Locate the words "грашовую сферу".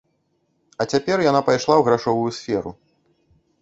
1.91-2.77